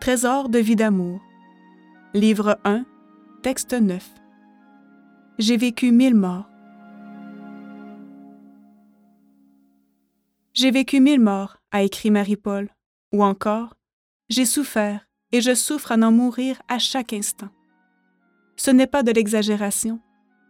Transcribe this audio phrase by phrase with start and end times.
[0.00, 1.20] Trésor de vie d'amour.
[2.14, 2.86] Livre 1,
[3.42, 4.02] texte 9.
[5.38, 6.48] J'ai vécu mille morts.
[10.54, 12.70] J'ai vécu mille morts, a écrit Marie-Paul,
[13.12, 13.74] ou encore
[14.30, 17.50] J'ai souffert et je souffre à n'en mourir à chaque instant.
[18.56, 20.00] Ce n'est pas de l'exagération,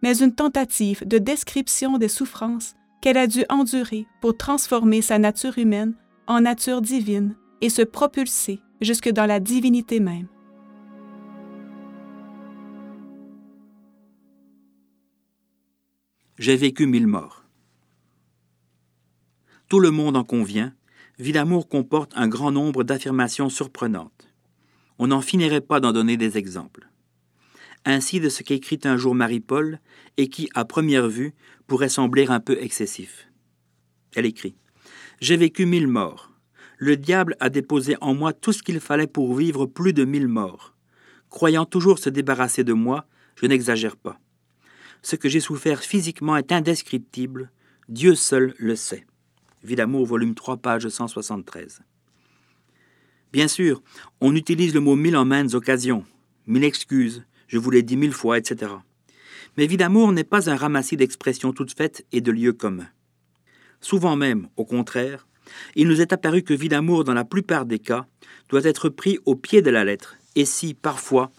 [0.00, 5.58] mais une tentative de description des souffrances qu'elle a dû endurer pour transformer sa nature
[5.58, 5.96] humaine
[6.28, 10.26] en nature divine et se propulser jusque dans la divinité même.
[16.38, 17.44] J'ai vécu mille morts.
[19.68, 20.74] Tout le monde en convient,
[21.20, 24.32] Vie d'amour comporte un grand nombre d'affirmations surprenantes.
[24.98, 26.88] On n'en finirait pas d'en donner des exemples.
[27.84, 29.80] Ainsi de ce qu'écrit un jour Marie-Paul
[30.16, 31.34] et qui, à première vue,
[31.66, 33.28] pourrait sembler un peu excessif.
[34.16, 34.56] Elle écrit
[35.20, 36.29] J'ai vécu mille morts.
[36.82, 40.28] Le diable a déposé en moi tout ce qu'il fallait pour vivre plus de mille
[40.28, 40.74] morts.
[41.28, 43.04] Croyant toujours se débarrasser de moi,
[43.36, 44.18] je n'exagère pas.
[45.02, 47.50] Ce que j'ai souffert physiquement est indescriptible,
[47.90, 49.04] Dieu seul le sait.
[49.62, 51.82] Vie d'amour, volume 3, page 173.
[53.30, 53.82] Bien sûr,
[54.22, 56.06] on utilise le mot mille en maintes occasions,
[56.46, 58.72] mille excuses, je vous l'ai dit mille fois, etc.
[59.58, 62.88] Mais vie d'amour n'est pas un ramassis d'expressions toutes faites et de lieux communs.
[63.82, 65.26] Souvent même, au contraire,
[65.74, 68.06] il nous est apparu que vie d'amour, dans la plupart des cas,
[68.48, 71.30] doit être pris au pied de la lettre, et si, parfois,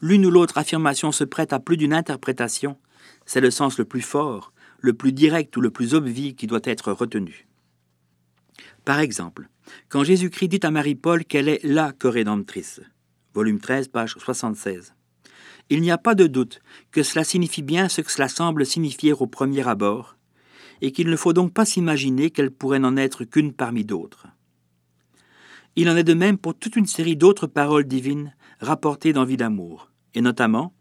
[0.00, 2.76] l'une ou l'autre affirmation se prête à plus d'une interprétation,
[3.24, 6.60] c'est le sens le plus fort, le plus direct ou le plus obvi qui doit
[6.64, 7.46] être retenu.
[8.84, 9.48] Par exemple,
[9.88, 12.80] quand Jésus-Christ dit à Marie-Paul qu'elle est la corédemptrice,
[13.34, 14.94] volume 13, page 76,
[15.68, 16.60] il n'y a pas de doute
[16.92, 20.15] que cela signifie bien ce que cela semble signifier au premier abord,
[20.80, 24.26] et qu'il ne faut donc pas s'imaginer qu'elle pourrait n'en être qu'une parmi d'autres.
[25.76, 29.36] Il en est de même pour toute une série d'autres paroles divines rapportées dans Vie
[29.36, 30.74] d'amour, et notamment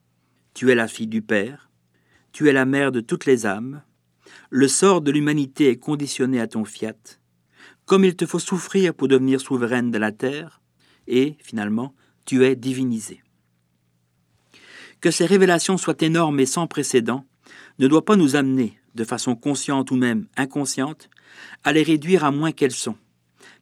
[0.53, 1.69] Tu es la fille du Père,
[2.31, 3.81] tu es la mère de toutes les âmes,
[4.49, 7.19] le sort de l'humanité est conditionné à ton fiat,
[7.85, 10.61] comme il te faut souffrir pour devenir souveraine de la terre,
[11.07, 11.93] et, finalement,
[12.25, 13.21] tu es divinisé.
[15.01, 17.25] Que ces révélations soient énormes et sans précédent
[17.79, 21.09] ne doit pas nous amener, de façon consciente ou même inconsciente,
[21.63, 22.97] à les réduire à moins qu'elles sont,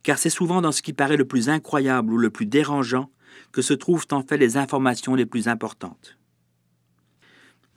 [0.03, 3.09] car c'est souvent dans ce qui paraît le plus incroyable ou le plus dérangeant
[3.51, 6.17] que se trouvent en fait les informations les plus importantes.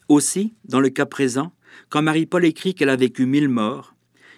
[0.08, 1.52] Aussi, dans le cas présent,
[1.88, 3.94] quand Marie-Paul écrit qu'elle a vécu mille morts,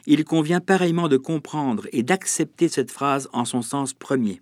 [0.07, 4.41] il convient pareillement de comprendre et d'accepter cette phrase en son sens premier.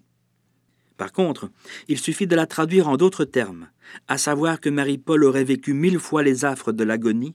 [0.96, 1.50] Par contre,
[1.88, 3.68] il suffit de la traduire en d'autres termes,
[4.08, 7.34] à savoir que Marie-Paul aurait vécu mille fois les affres de l'agonie,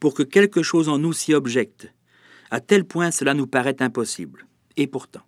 [0.00, 1.92] pour que quelque chose en nous s'y objecte.
[2.50, 4.46] À tel point cela nous paraît impossible.
[4.76, 5.22] Et pourtant.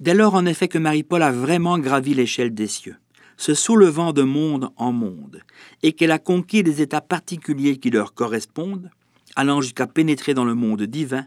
[0.00, 2.96] Dès lors, en effet, que Marie-Paul a vraiment gravi l'échelle des cieux
[3.40, 5.40] se soulevant de monde en monde,
[5.82, 8.90] et qu'elle a conquis des états particuliers qui leur correspondent,
[9.34, 11.26] allant jusqu'à pénétrer dans le monde divin,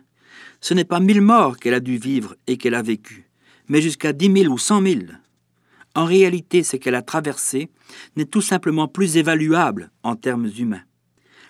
[0.62, 3.28] ce n'est pas mille morts qu'elle a dû vivre et qu'elle a vécu,
[3.68, 5.22] mais jusqu'à dix mille ou cent mille.
[5.96, 7.72] En réalité, ce qu'elle a traversé
[8.16, 10.84] n'est tout simplement plus évaluable en termes humains.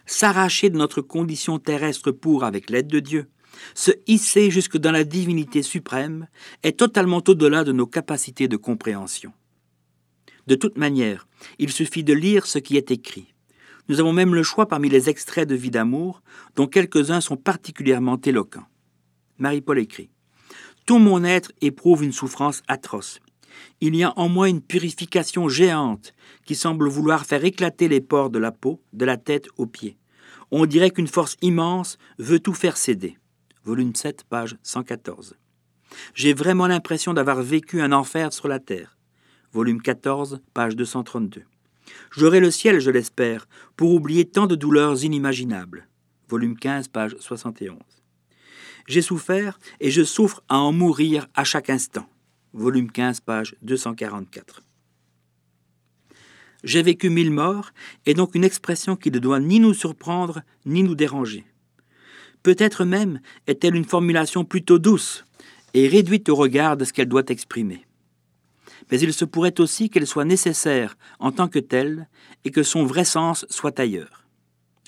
[0.05, 3.27] S'arracher de notre condition terrestre pour, avec l'aide de Dieu,
[3.75, 6.27] se hisser jusque dans la divinité suprême
[6.63, 9.31] est totalement au-delà de nos capacités de compréhension.
[10.47, 11.27] De toute manière,
[11.59, 13.33] il suffit de lire ce qui est écrit.
[13.89, 16.21] Nous avons même le choix parmi les extraits de Vie d'amour,
[16.55, 18.65] dont quelques-uns sont particulièrement éloquents.
[19.39, 20.09] Marie-Paul écrit
[20.85, 23.19] Tout mon être éprouve une souffrance atroce.
[23.81, 26.13] Il y a en moi une purification géante
[26.45, 29.97] qui semble vouloir faire éclater les pores de la peau, de la tête aux pieds.
[30.51, 33.17] On dirait qu'une force immense veut tout faire céder.
[33.63, 35.35] Volume 7, page 114.
[36.13, 38.97] J'ai vraiment l'impression d'avoir vécu un enfer sur la terre
[39.53, 41.43] volume 14, page 232.
[42.11, 43.47] J'aurai le ciel, je l'espère,
[43.77, 45.87] pour oublier tant de douleurs inimaginables.
[46.27, 47.77] Volume 15, page 71.
[48.87, 52.07] J'ai souffert et je souffre à en mourir à chaque instant.
[52.53, 54.61] Volume 15, page 244.
[56.63, 57.71] J'ai vécu mille morts
[58.05, 61.45] est donc une expression qui ne doit ni nous surprendre ni nous déranger.
[62.43, 65.25] Peut-être même est-elle une formulation plutôt douce
[65.73, 67.85] et réduite au regard de ce qu'elle doit exprimer
[68.91, 72.07] mais il se pourrait aussi qu'elle soit nécessaire en tant que telle
[72.45, 74.25] et que son vrai sens soit ailleurs.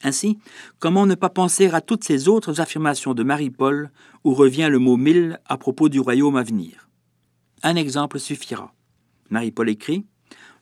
[0.03, 0.37] Ainsi,
[0.79, 3.89] comment ne pas penser à toutes ces autres affirmations de Marie-Paul
[4.23, 6.84] où revient le mot mille à propos du royaume à venir?
[7.63, 8.73] Un exemple suffira.
[9.29, 10.05] Marie-Paul écrit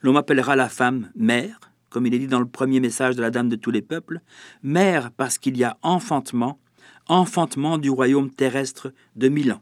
[0.01, 1.59] L'on m'appellera la femme mère,
[1.89, 4.19] comme il est dit dans le premier message de la Dame de tous les peuples,
[4.61, 6.59] mère parce qu'il y a enfantement,
[7.07, 9.61] enfantement du royaume terrestre de mille ans.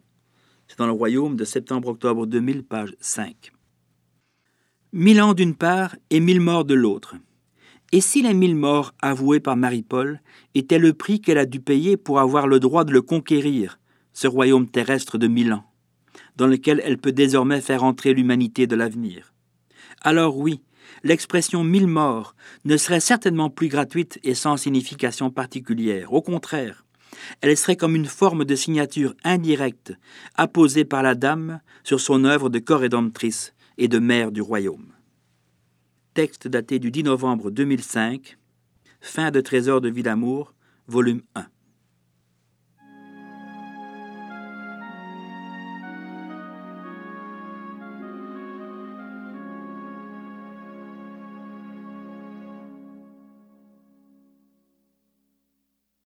[0.68, 3.52] C'est dans le royaume de septembre-octobre 2000, page 5.
[4.94, 7.16] Mille ans d'une part et mille morts de l'autre.
[7.92, 10.22] Et si les mille morts avoués par Marie-Paul
[10.56, 13.80] étaient le prix qu'elle a dû payer pour avoir le droit de le conquérir,
[14.14, 15.66] ce royaume terrestre de mille ans,
[16.36, 19.34] dans lequel elle peut désormais faire entrer l'humanité de l'avenir
[20.02, 20.62] Alors oui,
[21.04, 22.36] l'expression mille morts
[22.66, 26.14] ne serait certainement plus gratuite et sans signification particulière.
[26.14, 26.86] Au contraire,
[27.42, 29.94] elle serait comme une forme de signature indirecte
[30.36, 34.94] apposée par la dame sur son œuvre de corrédemptrice et de mère du royaume.
[36.14, 38.38] Texte daté du 10 novembre 2005,
[39.00, 40.54] fin de Trésor de Villamour,
[40.88, 41.46] volume 1.